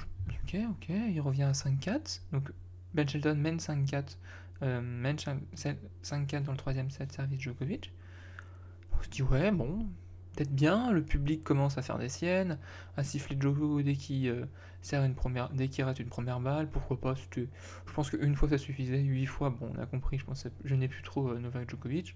ok, 0.43 0.57
ok, 0.71 0.89
il 0.89 1.21
revient 1.21 1.45
à 1.45 1.53
5-4. 1.53 2.23
Donc 2.33 2.51
Ben 2.95 3.09
Shelton 3.09 3.37
mène 3.37 3.59
5-4, 3.59 4.17
euh, 4.63 4.81
mène 4.81 5.17
5-4 5.17 6.43
dans 6.43 6.53
le 6.53 6.59
troisième 6.59 6.91
set, 6.91 7.13
service 7.13 7.41
Djokovic. 7.41 7.93
On 8.99 9.03
se 9.03 9.09
dit 9.09 9.23
ouais, 9.23 9.51
bon, 9.51 9.87
peut-être 10.35 10.55
bien, 10.55 10.93
le 10.93 11.03
public 11.03 11.43
commence 11.43 11.79
à 11.79 11.83
faire 11.83 11.99
des 11.99 12.09
siennes, 12.09 12.59
à 12.97 13.03
siffler 13.03 13.37
Joe 13.39 13.83
dès 13.83 13.95
qu'il 13.95 14.29
euh, 14.29 14.47
sert 14.83 15.03
une 15.05 15.15
première, 15.15 15.51
dès 15.51 15.69
qu'il 15.69 15.85
rate 15.85 15.99
une 15.99 16.09
première 16.09 16.41
balle, 16.41 16.69
pourquoi 16.69 17.01
pas, 17.01 17.15
je 17.15 17.93
pense 17.93 18.11
qu'une 18.11 18.37
fois 18.37 18.49
ça 18.49 18.59
suffisait, 18.59 19.01
huit 19.01 19.27
fois, 19.27 19.51
bon 19.51 19.73
on 19.77 19.79
a 19.81 19.87
compris, 19.87 20.19
je 20.19 20.25
pense 20.25 20.47
je 20.65 20.75
n'ai 20.75 20.89
plus 20.89 21.03
trop 21.03 21.29
euh, 21.29 21.39
Novak 21.39 21.69
Djokovic. 21.69 22.15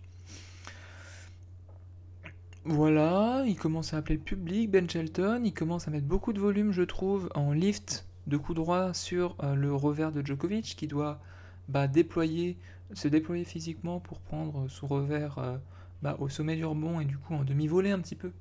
Voilà, 2.65 3.43
il 3.45 3.57
commence 3.57 3.93
à 3.93 3.97
appeler 3.97 4.19
le 4.19 4.23
public, 4.23 4.71
Ben 4.71 4.89
Shelton, 4.89 5.43
il 5.45 5.53
commence 5.53 5.89
à 5.89 5.91
mettre 5.91 6.07
beaucoup 6.07 6.33
de 6.33 6.39
volume, 6.39 6.71
je 6.71 6.83
trouve, 6.83 7.29
en 7.35 7.53
lift 7.53 8.07
de 8.27 8.37
coup 8.37 8.55
droit 8.55 8.95
sur 8.95 9.37
euh, 9.43 9.55
le 9.55 9.75
revers 9.75 10.13
de 10.13 10.25
Djokovic, 10.25 10.75
qui 10.77 10.87
doit 10.87 11.21
bah, 11.69 11.89
déployer, 11.89 12.57
se 12.93 13.09
déployer 13.09 13.45
physiquement 13.45 14.01
pour 14.01 14.21
prendre 14.21 14.69
son 14.69 14.87
revers 14.87 15.61
bah, 16.03 16.17
au 16.19 16.29
sommet 16.29 16.57
du 16.57 16.65
rebond 16.65 17.01
et 17.01 17.05
du 17.05 17.17
coup 17.17 17.35
en 17.35 17.45
demi-volée 17.45 17.91
un 17.91 18.01
petit 18.01 18.17
peu, 18.17 18.33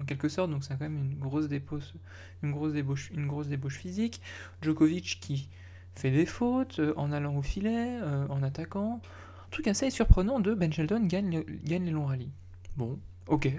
en 0.00 0.04
quelque 0.04 0.28
sorte. 0.28 0.50
Donc 0.50 0.64
c'est 0.64 0.74
quand 0.74 0.80
même 0.80 0.98
une 0.98 1.18
grosse, 1.18 1.48
dépose, 1.48 1.94
une, 2.42 2.52
grosse 2.52 2.72
débauche, 2.72 3.10
une 3.14 3.26
grosse 3.26 3.48
débauche 3.48 3.78
physique. 3.78 4.20
Djokovic 4.62 5.18
qui 5.20 5.48
fait 5.94 6.10
des 6.10 6.26
fautes 6.26 6.78
euh, 6.78 6.94
en 6.96 7.12
allant 7.12 7.36
au 7.36 7.42
filet, 7.42 7.98
euh, 8.02 8.26
en 8.28 8.42
attaquant. 8.42 9.00
Un 9.46 9.50
truc 9.50 9.66
assez 9.66 9.90
surprenant 9.90 10.40
de 10.40 10.54
Ben 10.54 10.72
Shelton 10.72 11.06
gagne, 11.06 11.44
gagne 11.64 11.84
les 11.84 11.90
longs 11.90 12.06
rallyes. 12.06 12.32
Bon, 12.76 12.98
ok. 13.26 13.50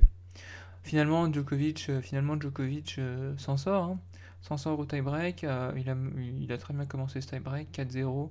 Finalement, 0.83 1.31
Djokovic, 1.31 1.87
euh, 1.89 2.01
finalement, 2.01 2.39
Djokovic 2.39 2.99
s'en 3.37 3.57
sort. 3.57 3.83
Hein. 3.83 3.99
S'en 4.41 4.57
sort 4.57 4.79
au 4.79 4.85
tie-break. 4.85 5.43
il, 5.43 5.47
a, 5.49 5.73
il 5.75 6.51
a 6.51 6.57
très 6.57 6.73
bien 6.73 6.85
commencé 6.85 7.21
ce 7.21 7.27
tie-break, 7.27 7.71
4-0. 7.71 8.29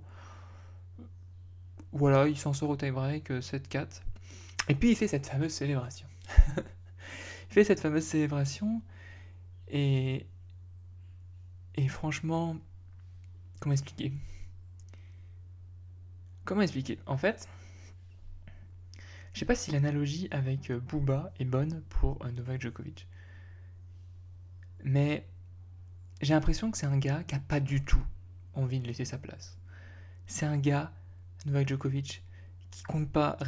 Voilà, 1.93 2.29
il 2.29 2.37
s'en 2.39 2.53
sort 2.53 2.71
au 2.71 2.77
tie-break, 2.77 3.31
7-4. 3.31 4.03
Et 4.69 4.75
puis 4.75 4.91
il 4.91 4.97
fait 4.97 5.09
cette 5.09 5.27
fameuse 5.27 5.53
célébration. 5.53 6.07
il 6.57 7.53
fait 7.53 7.65
cette 7.65 7.81
fameuse 7.81 8.05
célébration 8.05 8.83
et 9.69 10.27
et 11.77 11.89
franchement, 11.89 12.57
comment 13.61 13.73
expliquer? 13.73 14.13
Comment 16.45 16.63
expliquer? 16.63 16.99
En 17.07 17.17
fait, 17.17 17.49
je 19.33 19.39
sais 19.39 19.47
pas 19.47 19.55
si 19.55 19.71
l'analogie 19.71 20.29
avec 20.31 20.71
euh, 20.71 20.81
Booba 20.81 21.33
est 21.39 21.45
bonne 21.45 21.83
pour 21.89 22.25
euh, 22.25 22.33
Novak 22.33 22.61
Djokovic. 22.61 23.07
Mais 24.85 25.27
j'ai 26.21 26.35
l'impression 26.35 26.71
que 26.71 26.79
c'est 26.79 26.87
un 26.87 26.99
gars 26.99 27.23
qui 27.25 27.35
a 27.35 27.41
pas 27.41 27.61
du 27.61 27.83
tout, 27.83 28.03
envie 28.55 28.81
de 28.81 28.87
laisser 28.87 29.05
sa 29.05 29.19
place. 29.19 29.59
C'est 30.27 30.47
un 30.47 30.59
gars, 30.59 30.93
Novak 31.47 31.69
Djokovic, 31.69 32.23
qui 32.71 32.83
compte 32.83 33.11
pas, 33.11 33.39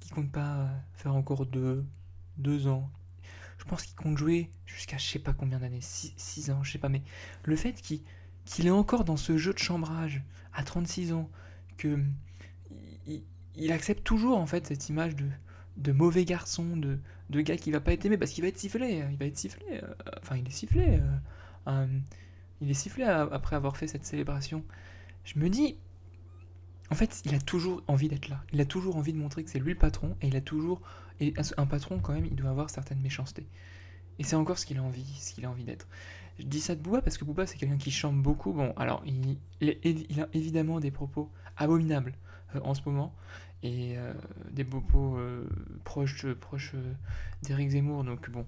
qui 0.00 0.10
compte 0.10 0.30
pas 0.32 0.70
faire 0.94 1.14
encore 1.14 1.46
deux, 1.46 1.84
deux 2.38 2.66
ans. 2.66 2.90
Je 3.58 3.64
pense 3.64 3.82
qu'il 3.84 3.94
compte 3.94 4.18
jouer 4.18 4.50
jusqu'à 4.66 4.98
je 4.98 5.06
sais 5.06 5.18
pas 5.18 5.32
combien 5.32 5.58
d'années, 5.58 5.80
6 5.80 6.50
ans, 6.50 6.62
je 6.64 6.72
sais 6.72 6.78
pas, 6.78 6.88
mais 6.88 7.02
le 7.44 7.56
fait 7.56 7.72
qu'il 7.74 8.66
est 8.66 8.70
encore 8.70 9.04
dans 9.04 9.16
ce 9.16 9.38
jeu 9.38 9.52
de 9.52 9.58
chambrage 9.58 10.22
à 10.52 10.64
36 10.64 11.12
ans, 11.12 11.30
que 11.76 11.98
il, 13.56 13.72
accepte 13.72 14.02
toujours 14.02 14.38
en 14.38 14.46
fait 14.46 14.66
cette 14.66 14.88
image 14.88 15.14
de, 15.14 15.28
de 15.76 15.92
mauvais 15.92 16.24
garçon, 16.24 16.76
de, 16.76 16.98
de 17.30 17.40
gars 17.40 17.56
qui 17.56 17.70
va 17.70 17.80
pas 17.80 17.92
être 17.92 18.04
aimé 18.04 18.18
parce 18.18 18.32
qu'il 18.32 18.42
va 18.42 18.48
être 18.48 18.58
sifflé, 18.58 19.04
il 19.10 19.16
va 19.16 19.26
être 19.26 19.38
sifflé, 19.38 19.64
euh, 19.70 19.94
enfin 20.20 20.36
il 20.36 20.46
est 20.46 20.50
sifflé, 20.50 20.98
euh, 20.98 21.16
euh, 21.68 21.86
il 22.60 22.70
est 22.70 22.74
sifflé 22.74 23.04
après 23.04 23.56
avoir 23.56 23.76
fait 23.76 23.86
cette 23.86 24.04
célébration. 24.04 24.64
Je 25.24 25.38
me 25.38 25.48
dis, 25.48 25.76
en 26.90 26.94
fait, 26.94 27.22
il 27.24 27.34
a 27.34 27.40
toujours 27.40 27.82
envie 27.88 28.08
d'être 28.08 28.28
là, 28.28 28.42
il 28.52 28.60
a 28.60 28.64
toujours 28.64 28.96
envie 28.96 29.12
de 29.12 29.18
montrer 29.18 29.44
que 29.44 29.50
c'est 29.50 29.58
lui 29.58 29.72
le 29.72 29.78
patron 29.78 30.16
et 30.22 30.28
il 30.28 30.36
a 30.36 30.40
toujours, 30.40 30.80
et 31.20 31.34
un 31.56 31.66
patron 31.66 31.98
quand 31.98 32.12
même, 32.12 32.26
il 32.26 32.36
doit 32.36 32.50
avoir 32.50 32.70
certaines 32.70 33.00
méchancetés. 33.00 33.46
Et 34.18 34.24
c'est 34.24 34.36
encore 34.36 34.58
ce 34.58 34.66
qu'il 34.66 34.78
a 34.78 34.82
envie, 34.82 35.06
ce 35.18 35.32
qu'il 35.34 35.44
a 35.44 35.50
envie 35.50 35.64
d'être. 35.64 35.88
Je 36.38 36.44
dis 36.44 36.60
ça 36.60 36.74
de 36.74 36.80
Bouba 36.80 37.00
parce 37.00 37.16
que 37.16 37.24
Bouba 37.24 37.46
c'est 37.46 37.56
quelqu'un 37.56 37.76
qui 37.76 37.90
chante 37.90 38.20
beaucoup. 38.20 38.52
Bon, 38.52 38.72
alors 38.76 39.02
il, 39.06 39.38
a 40.20 40.28
évidemment 40.32 40.80
des 40.80 40.90
propos 40.90 41.30
abominables 41.56 42.14
en 42.62 42.74
ce 42.74 42.82
moment 42.86 43.14
et 43.62 43.96
euh, 43.96 44.12
des 44.50 44.64
propos 44.64 45.16
euh, 45.16 45.48
proches, 45.84 46.26
proches 46.34 46.72
euh, 46.74 46.92
d'Éric 47.42 47.70
Zemmour. 47.70 48.04
Donc 48.04 48.30
bon, 48.30 48.46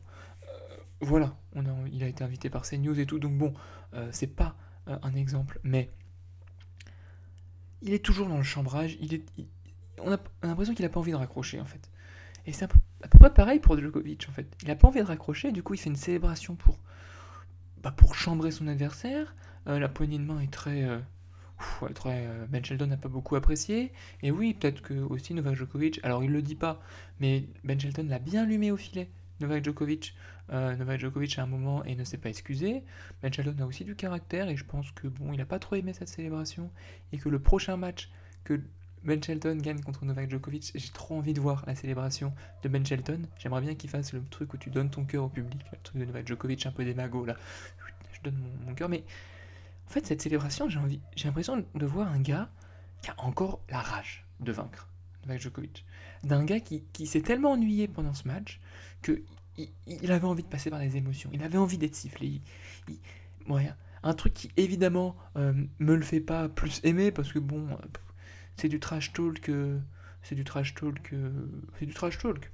voilà, 1.00 1.36
il 1.92 2.02
a 2.02 2.08
été 2.08 2.24
invité 2.24 2.50
par 2.50 2.62
CNews 2.62 2.98
et 2.98 3.06
tout. 3.06 3.18
Donc 3.18 3.36
bon, 3.36 3.54
c'est 4.10 4.34
pas 4.34 4.56
un 4.86 5.14
exemple, 5.14 5.60
mais 5.62 5.90
il 7.82 7.92
est 7.92 8.04
toujours 8.04 8.28
dans 8.28 8.38
le 8.38 8.42
chambrage. 8.42 8.96
Il 9.00 9.14
est, 9.14 9.24
on 10.00 10.12
a, 10.12 10.18
l'impression 10.42 10.74
qu'il 10.74 10.84
a 10.84 10.88
pas 10.88 11.00
envie 11.00 11.12
de 11.12 11.16
raccrocher 11.16 11.60
en 11.60 11.66
fait. 11.66 11.90
Et 12.46 12.52
c'est 12.52 12.64
à 12.64 12.68
peu, 12.68 12.78
près 13.18 13.32
pareil 13.32 13.58
pour 13.58 13.78
Djokovic 13.78 14.26
en 14.28 14.32
fait. 14.32 14.46
Il 14.62 14.70
a 14.70 14.76
pas 14.76 14.88
envie 14.88 15.00
de 15.00 15.06
raccrocher. 15.06 15.52
Du 15.52 15.62
coup, 15.62 15.74
il 15.74 15.78
fait 15.78 15.90
une 15.90 15.96
célébration 15.96 16.54
pour, 16.54 16.78
bah, 17.82 17.94
chambrer 18.14 18.50
son 18.50 18.66
adversaire. 18.68 19.34
la 19.66 19.88
poignée 19.88 20.18
de 20.18 20.24
main 20.24 20.40
est 20.40 20.52
très 20.52 20.84
euh, 21.82 22.46
ben 22.48 22.64
Sheldon 22.64 22.86
n'a 22.86 22.96
pas 22.96 23.08
beaucoup 23.08 23.36
apprécié. 23.36 23.92
Et 24.22 24.30
oui, 24.30 24.54
peut-être 24.54 24.82
que 24.82 24.94
aussi 24.94 25.34
Novak 25.34 25.56
Djokovic, 25.56 26.00
alors 26.02 26.24
il 26.24 26.32
le 26.32 26.42
dit 26.42 26.54
pas, 26.54 26.80
mais 27.20 27.44
Ben 27.64 27.78
Shelton 27.78 28.06
l'a 28.08 28.18
bien 28.18 28.42
allumé 28.42 28.70
au 28.70 28.76
filet. 28.76 29.08
Novak 29.40 29.64
Djokovic, 29.64 30.14
euh, 30.50 30.76
Novak 30.76 31.00
Djokovic 31.00 31.38
à 31.38 31.42
un 31.42 31.46
moment 31.46 31.84
et 31.84 31.94
ne 31.94 32.04
s'est 32.04 32.18
pas 32.18 32.28
excusé. 32.28 32.82
Ben 33.22 33.32
Shelton 33.32 33.56
a 33.60 33.66
aussi 33.66 33.84
du 33.84 33.94
caractère 33.94 34.48
et 34.48 34.56
je 34.56 34.64
pense 34.64 34.90
que 34.92 35.08
bon, 35.08 35.32
il 35.32 35.38
n'a 35.38 35.46
pas 35.46 35.58
trop 35.58 35.76
aimé 35.76 35.92
cette 35.92 36.08
célébration 36.08 36.70
et 37.12 37.18
que 37.18 37.28
le 37.28 37.38
prochain 37.38 37.76
match 37.76 38.10
que 38.44 38.60
Ben 39.04 39.22
Shelton 39.22 39.56
gagne 39.56 39.80
contre 39.80 40.04
Novak 40.04 40.30
Djokovic, 40.30 40.72
j'ai 40.74 40.92
trop 40.92 41.16
envie 41.16 41.34
de 41.34 41.40
voir 41.40 41.64
la 41.66 41.74
célébration 41.74 42.32
de 42.62 42.68
Ben 42.68 42.84
Shelton. 42.84 43.22
J'aimerais 43.38 43.60
bien 43.60 43.74
qu'il 43.74 43.90
fasse 43.90 44.12
le 44.12 44.22
truc 44.24 44.54
où 44.54 44.56
tu 44.56 44.70
donnes 44.70 44.90
ton 44.90 45.04
cœur 45.04 45.24
au 45.24 45.28
public, 45.28 45.60
le 45.72 45.78
truc 45.82 46.00
de 46.00 46.06
Novak 46.06 46.26
Djokovic 46.26 46.66
un 46.66 46.72
peu 46.72 46.84
des 46.84 46.94
magots 46.94 47.24
là. 47.24 47.36
Je 48.12 48.20
donne 48.22 48.38
mon, 48.38 48.68
mon 48.68 48.74
cœur, 48.74 48.88
mais 48.88 49.04
en 49.86 49.92
fait, 49.92 50.06
cette 50.06 50.22
célébration, 50.22 50.68
j'ai 50.68 50.78
envie, 50.78 51.00
j'ai 51.14 51.28
l'impression 51.28 51.64
de 51.74 51.86
voir 51.86 52.10
un 52.10 52.20
gars 52.20 52.48
qui 53.02 53.10
a 53.10 53.14
encore 53.18 53.60
la 53.68 53.80
rage 53.80 54.24
de 54.40 54.52
vaincre 54.52 54.88
Novak 55.26 55.40
Djokovic. 55.40 55.85
D'un 56.25 56.45
gars 56.45 56.61
qui, 56.61 57.06
s'est 57.06 57.21
tellement 57.21 57.52
ennuyé 57.52 57.88
pendant 57.88 58.14
ce 58.14 58.26
match 58.26 58.61
que 59.02 59.23
il, 59.87 60.12
avait 60.12 60.26
envie 60.26 60.42
de 60.42 60.49
passer 60.49 60.68
par 60.68 60.78
les 60.78 60.97
émotions. 60.97 61.30
Il 61.33 61.42
avait 61.42 61.59
envie 61.59 61.78
d'être 61.78 61.95
sifflé. 61.95 62.42
un 64.02 64.14
truc 64.14 64.35
qui 64.35 64.50
évidemment 64.56 65.16
euh, 65.37 65.54
me 65.78 65.95
le 65.95 66.02
fait 66.02 66.21
pas 66.21 66.49
plus 66.49 66.80
aimer 66.85 67.11
parce 67.11 67.33
que 67.33 67.38
bon, 67.38 67.66
c'est 68.56 68.68
du 68.68 68.80
trash 68.80 69.12
talk, 69.12 69.49
euh, 69.49 69.78
c'est 70.23 70.35
du 70.35 70.45
trash 70.45 70.75
talk, 70.75 71.12
euh, 71.12 71.30
c'est 71.78 71.87
du 71.87 71.95
trash 71.95 72.18
talk. 72.18 72.52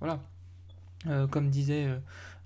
Voilà. 0.00 0.22
comme 1.30 1.50
disait 1.50 1.88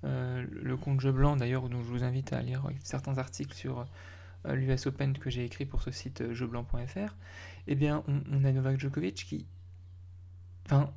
euh, 0.03 0.45
le 0.51 0.77
compte 0.77 0.99
Jeu 0.99 1.11
Blanc, 1.11 1.35
d'ailleurs, 1.35 1.69
dont 1.69 1.81
je 1.83 1.89
vous 1.89 2.03
invite 2.03 2.33
à 2.33 2.41
lire 2.41 2.67
certains 2.83 3.17
articles 3.17 3.53
sur 3.53 3.79
euh, 3.79 3.85
l'US 4.45 4.87
Open 4.87 5.17
que 5.17 5.29
j'ai 5.29 5.45
écrit 5.45 5.65
pour 5.65 5.81
ce 5.81 5.91
site 5.91 6.21
euh, 6.21 6.33
jeublanc.fr, 6.33 7.15
eh 7.67 7.75
bien, 7.75 8.03
on, 8.07 8.43
a 8.43 8.51
Novak 8.51 8.79
Djokovic 8.79 9.15
qui. 9.15 9.45
Enfin, 10.65 10.93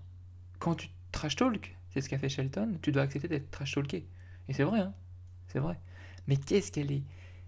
quand 0.58 0.74
tu 0.74 0.88
trash 1.12 1.36
talk, 1.36 1.76
c'est 1.90 2.00
ce 2.00 2.08
qu'a 2.08 2.18
fait 2.18 2.28
Shelton, 2.28 2.78
tu 2.82 2.92
dois 2.92 3.02
accepter 3.02 3.28
d'être 3.28 3.50
trash 3.50 3.74
talké. 3.74 4.06
Et 4.48 4.52
c'est 4.52 4.64
vrai, 4.64 4.80
hein, 4.80 4.94
c'est 5.48 5.58
vrai. 5.58 5.78
Mais 6.26 6.36
qu'est-ce 6.36 6.72
qu'elle 6.72 6.92
est. 6.92 7.02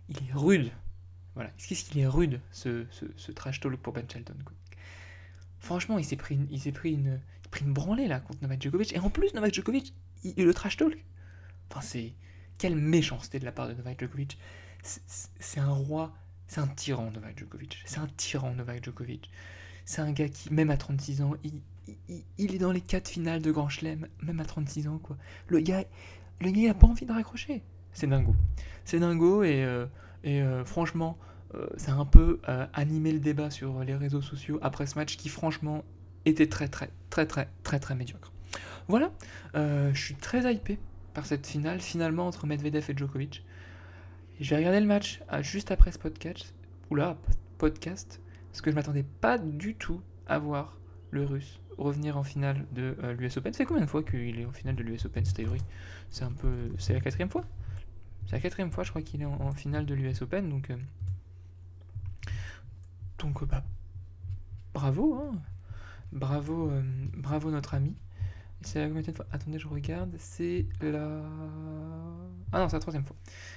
Il 0.09 0.17
est 0.19 0.33
rude. 0.33 0.71
Voilà. 1.35 1.51
Qu'est-ce 1.59 1.85
qu'il 1.85 2.01
est 2.01 2.07
rude, 2.07 2.41
ce, 2.53 2.87
ce, 2.91 3.33
trash 3.33 3.61
talk 3.61 3.77
pour 3.77 3.93
Ben 3.93 4.09
Shelton. 4.11 4.37
Franchement, 5.59 5.99
il 5.99 6.05
s'est 6.05 6.17
pris, 6.17 6.35
une, 6.35 6.47
pris 6.47 6.99
pris 7.51 7.65
une 7.65 7.73
branlée 7.73 8.09
là 8.09 8.21
contre 8.21 8.41
Novak 8.43 8.63
Djokovic. 8.63 8.93
Et 8.95 8.99
en 8.99 9.11
plus, 9.11 9.35
Novak 9.35 9.53
Djokovic, 9.53 9.95
il, 10.25 10.35
il 10.37 10.45
le 10.45 10.55
trash 10.55 10.77
talk. 10.77 11.05
Enfin, 11.71 11.81
c'est. 11.81 12.13
Quelle 12.59 12.77
méchanceté 12.77 13.39
de 13.39 13.45
la 13.45 13.53
part 13.53 13.69
de 13.69 13.75
Novak 13.75 14.01
Djokovic. 14.01 14.39
C'est 14.83 15.61
un 15.61 15.73
roi, 15.73 16.13
c'est 16.47 16.61
un 16.61 16.67
tyran, 16.67 17.11
Novak 17.11 17.39
Djokovic. 17.39 17.83
C'est 17.87 17.99
un 17.99 18.09
tyran, 18.17 18.55
Novak 18.55 18.85
Djokovic. 18.85 19.31
C'est 19.85 20.01
un 20.01 20.13
gars 20.13 20.29
qui, 20.29 20.53
même 20.53 20.71
à 20.71 20.77
36 20.77 21.23
ans, 21.23 21.35
il, 21.45 22.55
est 22.55 22.59
dans 22.59 22.73
les 22.73 22.81
4 22.81 23.09
finales 23.09 23.43
de 23.43 23.51
Grand 23.53 23.69
Chelem, 23.69 24.09
même 24.23 24.41
à 24.41 24.45
36 24.45 24.89
ans, 24.89 24.99
quoi. 24.99 25.17
Le 25.49 25.61
gars, 25.61 25.85
le 26.41 26.51
gars, 26.51 26.61
il 26.61 26.69
a 26.69 26.75
pas 26.75 26.87
envie 26.87 27.07
de 27.07 27.13
raccrocher. 27.13 27.63
C'est 27.93 28.07
dingo. 28.07 28.35
C'est 28.85 28.99
dingo, 28.99 29.43
et, 29.43 29.65
euh, 29.65 29.87
euh, 30.27 30.65
franchement, 30.65 31.19
euh, 31.55 31.67
ça 31.77 31.93
a 31.93 31.95
un 31.95 32.05
peu 32.05 32.41
animé 32.73 33.13
le 33.13 33.21
débat 33.21 33.51
sur 33.51 33.83
les 33.85 33.95
réseaux 33.95 34.23
sociaux 34.23 34.59
après 34.63 34.87
ce 34.87 34.97
match 34.97 35.17
qui, 35.17 35.29
franchement, 35.29 35.85
était 36.25 36.49
très, 36.49 36.69
très, 36.69 36.91
très, 37.11 37.27
très, 37.27 37.49
très, 37.63 37.79
très 37.79 37.95
médiocre. 37.95 38.33
Voilà, 38.89 39.11
je 39.55 39.99
suis 39.99 40.15
très 40.15 40.53
hypé 40.53 40.79
par 41.15 41.27
cette 41.27 41.47
finale 41.47 41.81
finalement 41.81 42.27
entre 42.27 42.47
Medvedev 42.47 42.91
et 42.91 42.97
Djokovic. 42.97 43.45
Je 44.41 44.51
vais 44.51 44.57
regarder 44.57 44.81
le 44.81 44.87
match 44.87 45.23
ah, 45.29 45.43
juste 45.43 45.71
après 45.71 45.93
ce 45.93 45.99
podcast, 45.99 46.55
podcast, 47.59 48.21
parce 48.51 48.61
que 48.61 48.71
je 48.71 48.77
m'attendais 48.77 49.05
pas 49.21 49.39
du 49.39 49.75
tout 49.75 50.01
à 50.27 50.39
voir 50.39 50.79
le 51.11 51.25
russe 51.25 51.61
revenir 51.79 52.17
en 52.17 52.23
finale 52.23 52.67
de 52.73 52.97
euh, 53.03 53.15
l'US 53.15 53.37
Open. 53.37 53.53
C'est 53.53 53.65
combien 53.65 53.85
de 53.85 53.89
fois 53.89 54.03
qu'il 54.03 54.39
est 54.41 54.45
en 54.45 54.53
finale 54.53 54.77
de 54.77 54.83
l'US 54.83 55.05
Open, 55.05 55.25
cette 55.25 55.41
C'est 56.11 56.25
un 56.25 56.33
peu. 56.33 56.71
C'est 56.79 56.95
la 56.95 57.01
quatrième 57.01 57.31
fois? 57.31 57.45
C'est 58.27 58.33
la 58.33 58.41
quatrième 58.41 58.71
fois, 58.71 58.85
je 58.85 58.91
crois, 58.91 59.03
qu'il 59.03 59.23
est 59.23 59.27
en, 59.27 59.53
finale 59.53 59.87
de 59.87 59.95
l'US 59.95 60.23
Open, 60.23 60.49
donc. 60.49 60.71
Euh, 60.71 60.77
donc, 63.19 63.45
bah. 63.47 63.65
Bravo, 64.75 65.15
hein 65.15 65.39
Bravo, 66.13 66.71
euh, 66.71 66.83
bravo 67.15 67.51
notre 67.51 67.75
ami. 67.75 67.95
C'est 68.63 68.81
la 68.81 68.89
combien 68.89 69.03
de 69.03 69.13
fois? 69.13 69.27
Attendez, 69.33 69.59
je 69.59 69.69
regarde. 69.69 70.15
C'est 70.19 70.67
la. 70.81 71.23
Ah 72.53 72.61
non, 72.61 72.69
c'est 72.69 72.77
la 72.77 72.81
troisième 72.81 73.05
fois. 73.05 73.17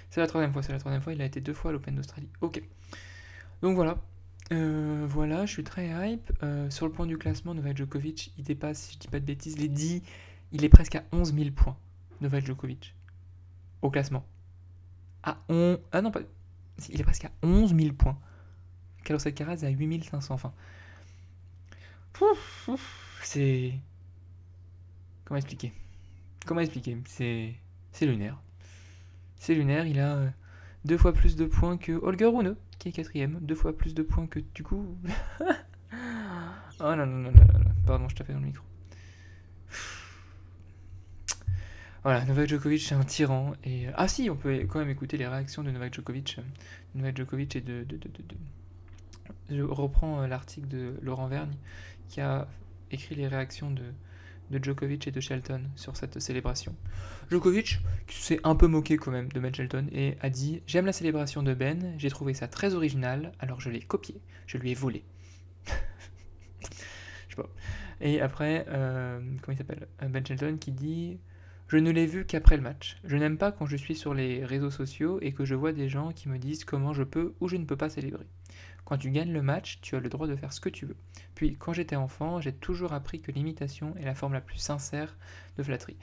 C'est 0.09 0.19
la 0.21 0.27
troisième 0.27 0.53
fois. 0.53 0.63
C'est 0.63 0.71
la 0.71 0.79
troisième 0.79 1.01
fois. 1.01 1.13
Il 1.13 1.21
a 1.21 1.25
été 1.25 1.41
deux 1.41 1.53
fois 1.53 1.69
à 1.69 1.71
l'Open 1.73 1.95
d'Australie. 1.95 2.29
Ok. 2.41 2.61
Donc 3.61 3.75
voilà. 3.75 3.97
Euh, 4.51 5.05
voilà, 5.07 5.45
je 5.45 5.51
suis 5.51 5.63
très 5.63 5.87
hype. 5.87 6.31
Euh, 6.43 6.69
sur 6.69 6.87
le 6.87 6.91
point 6.91 7.05
du 7.05 7.17
classement, 7.17 7.53
Novak 7.53 7.77
Djokovic, 7.77 8.33
il 8.37 8.43
dépasse, 8.43 8.81
si 8.81 8.93
je 8.93 8.99
dis 8.99 9.07
pas 9.07 9.19
de 9.19 9.25
bêtises, 9.25 9.57
les 9.59 9.67
10. 9.67 10.01
Il 10.51 10.63
est 10.63 10.69
presque 10.69 10.95
à 10.95 11.03
11 11.11 11.33
000 11.33 11.51
points. 11.51 11.77
Novak 12.21 12.45
Djokovic. 12.45 12.95
Au 13.81 13.89
classement. 13.89 14.25
À 15.23 15.37
on... 15.49 15.79
Ah 15.91 16.01
non, 16.01 16.11
pas. 16.11 16.21
Il 16.89 16.99
est 16.99 17.03
presque 17.03 17.25
à 17.25 17.31
11 17.43 17.75
000 17.75 17.93
points. 17.93 18.17
Carlos 19.03 19.25
Alcaraz 19.25 19.63
est 19.63 19.65
à 19.65 19.69
8500. 19.69 20.33
Enfin. 20.33 20.53
C'est. 23.21 23.73
Comment 25.25 25.37
expliquer? 25.37 25.73
Comment 26.45 26.61
expliquer? 26.61 26.97
C'est 27.05 28.05
lunaire. 28.05 28.41
C'est 29.39 29.55
lunaire, 29.55 29.87
il 29.87 29.99
a 29.99 30.15
euh, 30.15 30.29
deux 30.83 30.97
fois 30.97 31.13
plus 31.13 31.37
de 31.37 31.45
points 31.45 31.77
que 31.77 31.93
Holger 31.93 32.25
Rune, 32.25 32.55
qui 32.77 32.89
est 32.89 32.91
quatrième, 32.91 33.39
deux 33.41 33.55
fois 33.55 33.75
plus 33.75 33.93
de 33.95 34.03
points 34.03 34.27
que 34.27 34.41
du 34.53 34.63
coup. 34.63 34.85
oh 35.93 35.95
non, 36.81 36.97
non, 36.97 37.05
non, 37.05 37.31
non, 37.31 37.41
pardon, 37.85 38.09
je 38.09 38.15
tapais 38.15 38.33
dans 38.33 38.39
le 38.39 38.47
micro. 38.47 38.65
Voilà, 42.03 42.23
Novak 42.25 42.47
Djokovic 42.47 42.81
c'est 42.81 42.95
un 42.95 43.03
tyran. 43.03 43.53
Et... 43.63 43.87
Euh, 43.87 43.91
ah 43.95 44.07
si, 44.07 44.29
on 44.29 44.35
peut 44.35 44.65
quand 44.69 44.79
même 44.79 44.89
écouter 44.89 45.17
les 45.17 45.27
réactions 45.27 45.63
de 45.63 45.71
Novak 45.71 45.93
Djokovic. 45.93 46.37
Novak 46.95 47.17
Djokovic 47.17 47.55
est 47.55 47.61
de, 47.61 47.83
de, 47.83 47.97
de, 47.97 48.07
de... 48.09 48.35
Je 49.49 49.61
reprends 49.61 50.21
euh, 50.21 50.27
l'article 50.27 50.67
de 50.67 50.95
Laurent 51.01 51.27
Vergne 51.27 51.55
qui 52.09 52.19
a 52.19 52.47
écrit 52.91 53.15
les 53.15 53.27
réactions 53.27 53.71
de, 53.71 53.83
de 54.49 54.63
Djokovic 54.63 55.07
et 55.07 55.11
de 55.11 55.19
Shelton 55.19 55.61
sur 55.75 55.95
cette 55.95 56.19
célébration. 56.19 56.75
Djokovic 57.29 57.79
s'est 58.07 58.39
un 58.43 58.55
peu 58.55 58.67
moqué 58.67 58.97
quand 58.97 59.11
même 59.11 59.29
de 59.29 59.39
Ben 59.39 59.53
Shelton 59.53 59.87
et 59.91 60.17
a 60.21 60.29
dit 60.29 60.61
J'aime 60.67 60.85
la 60.85 60.93
célébration 60.93 61.43
de 61.43 61.53
Ben, 61.53 61.95
j'ai 61.97 62.09
trouvé 62.09 62.33
ça 62.33 62.47
très 62.47 62.73
original, 62.75 63.31
alors 63.39 63.61
je 63.61 63.69
l'ai 63.69 63.81
copié, 63.81 64.21
je 64.47 64.57
lui 64.57 64.71
ai 64.71 64.75
volé. 64.75 65.03
je 67.27 67.35
sais 67.35 67.41
pas. 67.41 67.49
Et 68.01 68.21
après, 68.21 68.65
euh, 68.69 69.19
comment 69.41 69.55
il 69.55 69.57
s'appelle? 69.57 69.87
Ben 70.01 70.25
Shelton 70.25 70.57
qui 70.57 70.71
dit 70.71 71.19
Je 71.69 71.77
ne 71.77 71.91
l'ai 71.91 72.07
vu 72.07 72.25
qu'après 72.25 72.57
le 72.57 72.63
match. 72.63 72.97
Je 73.03 73.15
n'aime 73.15 73.37
pas 73.37 73.51
quand 73.51 73.67
je 73.67 73.77
suis 73.77 73.95
sur 73.95 74.15
les 74.15 74.43
réseaux 74.43 74.71
sociaux 74.71 75.19
et 75.21 75.33
que 75.33 75.45
je 75.45 75.53
vois 75.53 75.71
des 75.71 75.87
gens 75.87 76.11
qui 76.11 76.27
me 76.27 76.39
disent 76.39 76.65
comment 76.65 76.93
je 76.93 77.03
peux 77.03 77.35
ou 77.39 77.47
je 77.47 77.57
ne 77.57 77.65
peux 77.65 77.77
pas 77.77 77.89
célébrer. 77.89 78.25
Quand 78.85 78.97
tu 78.97 79.11
gagnes 79.11 79.31
le 79.31 79.43
match, 79.43 79.77
tu 79.81 79.95
as 79.95 79.99
le 79.99 80.09
droit 80.09 80.25
de 80.25 80.35
faire 80.35 80.51
ce 80.51 80.59
que 80.59 80.69
tu 80.69 80.87
veux. 80.87 80.95
Puis, 81.35 81.57
quand 81.57 81.71
j'étais 81.73 81.95
enfant, 81.95 82.41
j'ai 82.41 82.53
toujours 82.53 82.93
appris 82.93 83.21
que 83.21 83.31
l'imitation 83.31 83.95
est 83.97 84.05
la 84.05 84.15
forme 84.15 84.33
la 84.33 84.41
plus 84.41 84.57
sincère 84.57 85.15
de 85.59 85.63
flatterie. 85.63 85.97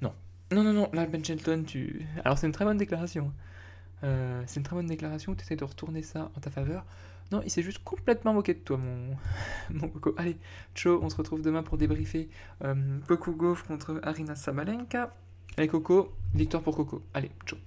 Non. 0.00 0.14
Non, 0.52 0.64
non, 0.64 0.72
non, 0.72 0.88
là, 0.94 1.04
Ben 1.04 1.22
Shelton, 1.22 1.64
tu... 1.66 2.06
Alors, 2.24 2.38
c'est 2.38 2.46
une 2.46 2.54
très 2.54 2.64
bonne 2.64 2.78
déclaration. 2.78 3.30
Euh, 4.04 4.42
c'est 4.46 4.58
une 4.58 4.64
très 4.64 4.74
bonne 4.74 4.86
déclaration, 4.86 5.34
tu 5.34 5.42
essaies 5.42 5.56
de 5.56 5.64
retourner 5.64 6.02
ça 6.02 6.30
en 6.34 6.40
ta 6.40 6.50
faveur. 6.50 6.86
Non, 7.32 7.42
il 7.44 7.50
s'est 7.50 7.62
juste 7.62 7.82
complètement 7.84 8.34
moqué 8.34 8.54
de 8.54 8.58
toi, 8.58 8.76
mon, 8.76 9.88
Coco. 9.88 10.14
Allez, 10.16 10.36
ciao, 10.74 11.00
on 11.02 11.08
se 11.10 11.16
retrouve 11.16 11.42
demain 11.42 11.62
pour 11.62 11.78
débriefer 11.78 12.28
euh, 12.64 12.98
Coco 13.06 13.32
Gauff 13.32 13.62
contre 13.62 14.00
Arina 14.02 14.34
Sabalenka. 14.34 15.14
Allez, 15.56 15.68
Coco, 15.68 16.12
victoire 16.34 16.62
pour 16.62 16.76
Coco. 16.76 17.02
Allez, 17.14 17.30
ciao. 17.46 17.58